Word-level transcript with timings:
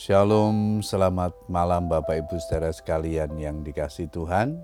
Shalom, 0.00 0.80
selamat 0.80 1.36
malam 1.44 1.84
Bapak 1.84 2.24
Ibu 2.24 2.40
saudara 2.40 2.72
sekalian 2.72 3.36
yang 3.36 3.60
dikasih 3.60 4.08
Tuhan. 4.08 4.56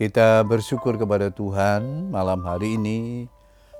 Kita 0.00 0.40
bersyukur 0.48 0.96
kepada 0.96 1.28
Tuhan 1.28 2.08
malam 2.08 2.40
hari 2.40 2.80
ini 2.80 3.28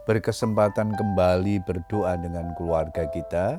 berkesempatan 0.04 1.00
kembali 1.00 1.64
berdoa 1.64 2.20
dengan 2.20 2.52
keluarga 2.61 3.09
kita. 3.09 3.57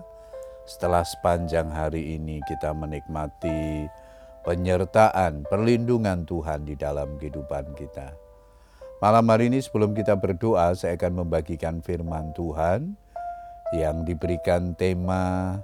Setelah 0.70 1.02
sepanjang 1.02 1.74
hari 1.74 2.22
ini 2.22 2.38
kita 2.46 2.70
menikmati 2.78 3.90
penyertaan, 4.46 5.42
perlindungan 5.50 6.22
Tuhan 6.30 6.70
di 6.70 6.78
dalam 6.78 7.18
kehidupan 7.18 7.74
kita. 7.82 8.14
Malam 9.02 9.26
hari 9.26 9.50
ini 9.50 9.58
sebelum 9.58 9.98
kita 9.98 10.22
berdoa, 10.22 10.78
saya 10.78 10.94
akan 11.02 11.26
membagikan 11.26 11.82
firman 11.82 12.30
Tuhan 12.38 12.94
yang 13.74 14.06
diberikan 14.06 14.78
tema 14.78 15.58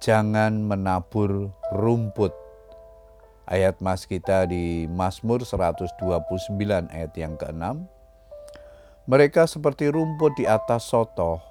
jangan 0.00 0.64
menabur 0.64 1.52
rumput. 1.76 2.32
Ayat 3.44 3.84
mas 3.84 4.08
kita 4.08 4.48
di 4.48 4.88
Mazmur 4.88 5.44
129 5.44 6.00
ayat 6.88 7.12
yang 7.20 7.36
ke-6. 7.36 7.84
Mereka 9.04 9.44
seperti 9.44 9.92
rumput 9.92 10.40
di 10.40 10.48
atas 10.48 10.88
sotoh 10.88 11.44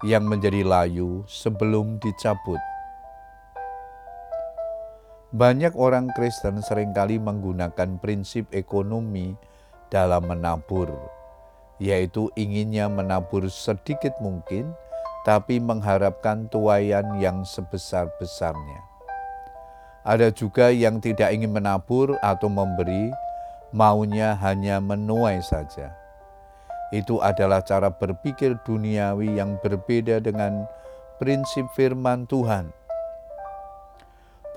yang 0.00 0.24
menjadi 0.24 0.64
layu 0.64 1.28
sebelum 1.28 2.00
dicabut. 2.00 2.60
Banyak 5.30 5.76
orang 5.76 6.08
Kristen 6.16 6.64
sering 6.64 6.96
kali 6.96 7.20
menggunakan 7.20 8.00
prinsip 8.00 8.48
ekonomi 8.50 9.36
dalam 9.92 10.26
menabur, 10.26 10.90
yaitu 11.76 12.32
inginnya 12.34 12.88
menabur 12.88 13.44
sedikit 13.52 14.16
mungkin– 14.24 14.72
tapi 15.30 15.62
mengharapkan 15.62 16.50
tuayan 16.50 17.22
yang 17.22 17.46
sebesar-besarnya. 17.46 18.82
Ada 20.02 20.34
juga 20.34 20.74
yang 20.74 20.98
tidak 20.98 21.30
ingin 21.30 21.54
menabur 21.54 22.18
atau 22.18 22.50
memberi, 22.50 23.14
maunya 23.70 24.34
hanya 24.42 24.82
menuai 24.82 25.38
saja. 25.38 25.94
Itu 26.90 27.22
adalah 27.22 27.62
cara 27.62 27.94
berpikir 27.94 28.58
duniawi 28.66 29.38
yang 29.38 29.54
berbeda 29.62 30.18
dengan 30.18 30.66
prinsip 31.22 31.70
firman 31.78 32.26
Tuhan. 32.26 32.74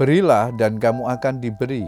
Berilah 0.02 0.50
dan 0.58 0.81
kamu 0.81 1.05
akan 1.05 1.38
diberi 1.38 1.86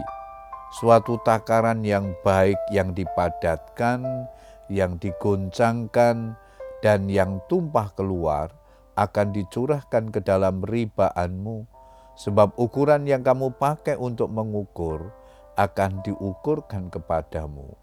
suatu 0.78 1.18
takaran 1.26 1.82
yang 1.82 2.14
baik 2.22 2.62
yang 2.70 2.94
dipadatkan, 2.94 4.30
yang 4.70 4.94
digoncangkan, 5.02 6.38
dan 6.86 7.10
yang 7.10 7.42
tumpah 7.50 7.90
keluar 7.98 8.54
akan 8.96 9.36
dicurahkan 9.36 10.08
ke 10.10 10.24
dalam 10.24 10.64
ribaanmu, 10.64 11.68
sebab 12.16 12.56
ukuran 12.56 13.04
yang 13.04 13.20
kamu 13.20 13.52
pakai 13.60 14.00
untuk 14.00 14.32
mengukur 14.32 15.12
akan 15.60 16.00
diukurkan 16.04 16.88
kepadamu. 16.88 17.76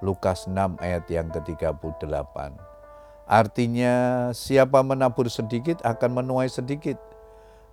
Lukas 0.00 0.48
6 0.48 0.80
ayat 0.80 1.04
yang 1.10 1.28
ke-38. 1.28 2.36
Artinya 3.30 3.94
siapa 4.32 4.82
menabur 4.82 5.28
sedikit 5.30 5.84
akan 5.84 6.24
menuai 6.24 6.48
sedikit, 6.48 6.96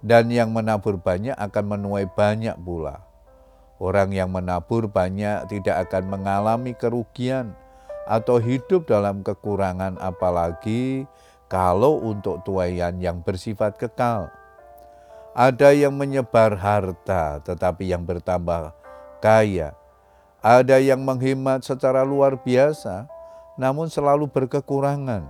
dan 0.05 0.29
yang 0.29 0.53
menabur 0.53 0.99
banyak 0.99 1.33
akan 1.33 1.65
menuai 1.77 2.05
banyak 2.13 2.53
pula. 2.61 3.01
Orang 3.77 4.09
yang 4.13 4.33
menabur 4.33 4.89
banyak 4.89 5.45
tidak 5.53 5.89
akan 5.89 6.09
mengalami 6.09 6.73
kerugian 6.73 7.53
atau 8.09 8.41
hidup 8.41 8.89
dalam 8.89 9.21
kekurangan 9.21 10.01
apalagi 10.01 11.05
kalau 11.47 12.03
untuk 12.03 12.43
tuayan 12.43 12.99
yang 12.99 13.23
bersifat 13.23 13.79
kekal. 13.79 14.31
Ada 15.31 15.71
yang 15.71 15.95
menyebar 15.95 16.59
harta 16.59 17.39
tetapi 17.43 17.87
yang 17.87 18.03
bertambah 18.03 18.75
kaya. 19.23 19.71
Ada 20.43 20.79
yang 20.79 21.01
menghemat 21.01 21.63
secara 21.63 22.03
luar 22.03 22.39
biasa 22.39 23.07
namun 23.57 23.89
selalu 23.89 24.29
berkekurangan. 24.29 25.25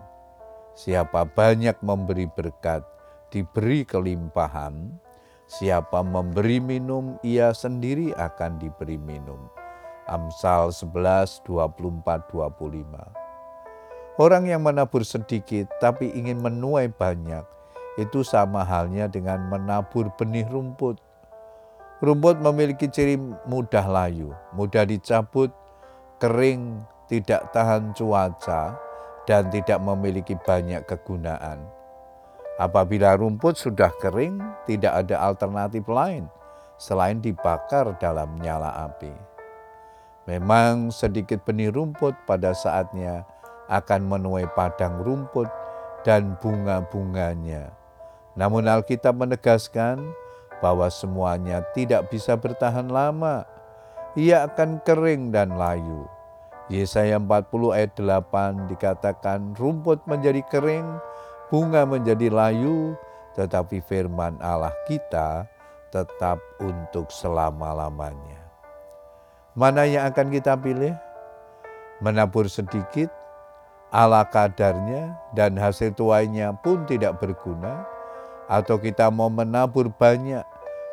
Siapa 0.78 1.26
banyak 1.26 1.80
memberi 1.82 2.30
berkat, 2.30 2.86
diberi 3.34 3.82
kelimpahan. 3.82 4.94
Siapa 5.48 6.04
memberi 6.04 6.60
minum, 6.60 7.16
ia 7.24 7.56
sendiri 7.56 8.12
akan 8.14 8.60
diberi 8.60 9.00
minum. 9.00 9.48
Amsal 10.06 10.76
11, 10.76 11.40
24, 11.48 12.28
25. 12.30 13.27
Orang 14.18 14.50
yang 14.50 14.66
menabur 14.66 15.06
sedikit 15.06 15.70
tapi 15.78 16.10
ingin 16.10 16.42
menuai 16.42 16.90
banyak, 16.90 17.46
itu 18.02 18.26
sama 18.26 18.66
halnya 18.66 19.06
dengan 19.06 19.46
menabur 19.46 20.10
benih 20.18 20.46
rumput. 20.50 20.98
Rumput 22.02 22.42
memiliki 22.42 22.90
ciri 22.90 23.14
mudah 23.46 23.86
layu, 23.86 24.34
mudah 24.58 24.90
dicabut, 24.90 25.54
kering, 26.18 26.82
tidak 27.06 27.54
tahan 27.54 27.94
cuaca, 27.94 28.74
dan 29.30 29.54
tidak 29.54 29.78
memiliki 29.86 30.34
banyak 30.34 30.82
kegunaan. 30.90 31.62
Apabila 32.58 33.14
rumput 33.22 33.54
sudah 33.54 33.94
kering, 34.02 34.42
tidak 34.66 35.06
ada 35.06 35.22
alternatif 35.22 35.86
lain 35.86 36.26
selain 36.82 37.22
dibakar 37.22 37.94
dalam 38.02 38.34
nyala 38.42 38.90
api. 38.90 39.14
Memang 40.26 40.90
sedikit 40.90 41.46
benih 41.46 41.70
rumput 41.70 42.18
pada 42.26 42.54
saatnya 42.54 43.26
akan 43.68 44.02
menuai 44.08 44.48
padang 44.56 45.04
rumput 45.04 45.48
dan 46.08 46.40
bunga-bunganya. 46.40 47.72
Namun 48.38 48.70
Alkitab 48.70 49.18
menegaskan 49.18 50.04
bahwa 50.64 50.88
semuanya 50.90 51.62
tidak 51.74 52.10
bisa 52.10 52.38
bertahan 52.38 52.88
lama. 52.88 53.46
Ia 54.18 54.50
akan 54.50 54.82
kering 54.82 55.30
dan 55.30 55.54
layu. 55.58 56.10
Yesaya 56.68 57.16
40 57.16 57.48
ayat 57.72 57.92
8 57.96 58.68
dikatakan 58.68 59.56
rumput 59.56 60.04
menjadi 60.04 60.44
kering, 60.52 61.00
bunga 61.48 61.88
menjadi 61.88 62.28
layu, 62.28 62.98
tetapi 63.40 63.80
firman 63.86 64.36
Allah 64.44 64.74
kita 64.90 65.48
tetap 65.94 66.44
untuk 66.60 67.08
selama-lamanya. 67.08 68.42
Mana 69.56 69.88
yang 69.88 70.12
akan 70.12 70.28
kita 70.30 70.60
pilih? 70.60 70.94
Menabur 72.04 72.46
sedikit 72.46 73.10
ala 73.92 74.28
kadarnya 74.28 75.16
dan 75.32 75.56
hasil 75.56 75.96
tuainya 75.96 76.52
pun 76.60 76.84
tidak 76.84 77.24
berguna, 77.24 77.88
atau 78.52 78.76
kita 78.80 79.08
mau 79.08 79.32
menabur 79.32 79.88
banyak 79.92 80.44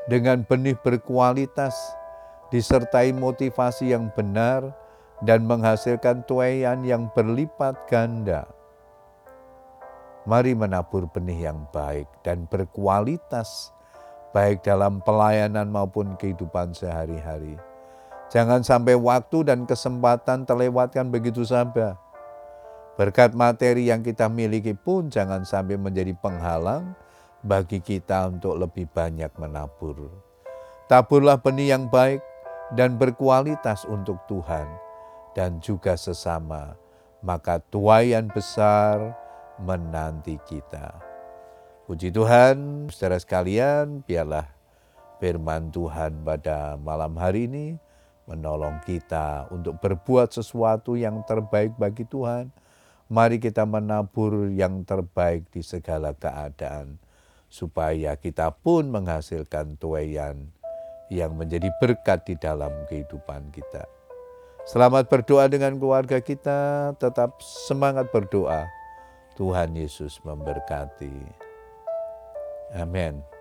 dengan 0.06 0.46
benih 0.46 0.78
berkualitas, 0.78 1.74
disertai 2.54 3.10
motivasi 3.10 3.94
yang 3.94 4.10
benar, 4.14 4.70
dan 5.22 5.46
menghasilkan 5.46 6.22
tuayan 6.26 6.82
yang 6.86 7.10
berlipat 7.14 7.74
ganda. 7.90 8.46
Mari 10.24 10.56
menabur 10.56 11.04
benih 11.10 11.52
yang 11.52 11.68
baik 11.70 12.08
dan 12.24 12.48
berkualitas, 12.48 13.74
baik 14.32 14.64
dalam 14.64 15.04
pelayanan 15.04 15.68
maupun 15.68 16.16
kehidupan 16.16 16.72
sehari-hari. 16.72 17.60
Jangan 18.32 18.64
sampai 18.64 18.96
waktu 18.96 19.44
dan 19.44 19.68
kesempatan 19.68 20.48
terlewatkan 20.48 21.12
begitu 21.12 21.44
saja 21.44 22.00
Berkat 22.94 23.34
materi 23.34 23.90
yang 23.90 24.06
kita 24.06 24.30
miliki 24.30 24.70
pun 24.70 25.10
jangan 25.10 25.42
sampai 25.42 25.74
menjadi 25.74 26.14
penghalang 26.14 26.94
bagi 27.42 27.82
kita 27.82 28.30
untuk 28.30 28.54
lebih 28.54 28.86
banyak 28.86 29.34
menabur. 29.34 30.14
Taburlah 30.86 31.42
benih 31.42 31.74
yang 31.74 31.90
baik 31.90 32.22
dan 32.78 32.94
berkualitas 32.94 33.82
untuk 33.90 34.22
Tuhan 34.30 34.70
dan 35.34 35.58
juga 35.58 35.98
sesama, 35.98 36.78
maka 37.18 37.58
tuayan 37.58 38.30
besar 38.30 39.18
menanti 39.58 40.38
kita. 40.46 40.94
Puji 41.90 42.14
Tuhan, 42.14 42.86
saudara 42.94 43.18
sekalian, 43.18 44.06
biarlah 44.06 44.46
firman 45.18 45.74
Tuhan 45.74 46.22
pada 46.22 46.78
malam 46.78 47.18
hari 47.18 47.50
ini 47.50 47.74
menolong 48.30 48.80
kita 48.86 49.50
untuk 49.50 49.82
berbuat 49.82 50.30
sesuatu 50.30 50.94
yang 50.94 51.26
terbaik 51.26 51.74
bagi 51.76 52.06
Tuhan 52.06 52.63
Mari 53.12 53.36
kita 53.36 53.68
menabur 53.68 54.48
yang 54.48 54.80
terbaik 54.88 55.44
di 55.52 55.60
segala 55.60 56.16
keadaan, 56.16 56.96
supaya 57.52 58.16
kita 58.16 58.48
pun 58.48 58.88
menghasilkan 58.88 59.76
tuayan 59.76 60.48
yang 61.12 61.36
menjadi 61.36 61.68
berkat 61.76 62.24
di 62.24 62.34
dalam 62.40 62.72
kehidupan 62.88 63.52
kita. 63.52 63.84
Selamat 64.64 65.12
berdoa 65.12 65.44
dengan 65.52 65.76
keluarga 65.76 66.24
kita, 66.24 66.96
tetap 66.96 67.36
semangat 67.44 68.08
berdoa. 68.08 68.64
Tuhan 69.36 69.76
Yesus 69.76 70.16
memberkati. 70.24 71.12
Amin. 72.72 73.33